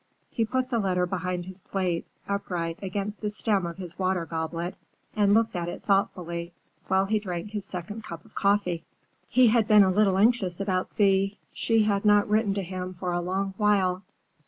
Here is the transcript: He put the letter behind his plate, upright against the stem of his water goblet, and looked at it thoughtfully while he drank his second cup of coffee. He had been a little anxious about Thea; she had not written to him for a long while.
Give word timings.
He 0.31 0.45
put 0.45 0.71
the 0.71 0.79
letter 0.79 1.05
behind 1.05 1.45
his 1.45 1.61
plate, 1.61 2.07
upright 2.27 2.79
against 2.81 3.21
the 3.21 3.29
stem 3.29 3.67
of 3.67 3.77
his 3.77 3.99
water 3.99 4.25
goblet, 4.25 4.73
and 5.15 5.35
looked 5.35 5.55
at 5.55 5.69
it 5.69 5.83
thoughtfully 5.83 6.53
while 6.87 7.05
he 7.05 7.19
drank 7.19 7.51
his 7.51 7.67
second 7.67 8.03
cup 8.03 8.25
of 8.25 8.33
coffee. 8.33 8.83
He 9.29 9.49
had 9.49 9.67
been 9.67 9.83
a 9.83 9.91
little 9.91 10.17
anxious 10.17 10.59
about 10.59 10.89
Thea; 10.89 11.35
she 11.53 11.83
had 11.83 12.03
not 12.03 12.27
written 12.27 12.55
to 12.55 12.63
him 12.63 12.95
for 12.95 13.11
a 13.13 13.21
long 13.21 13.53
while. 13.57 14.01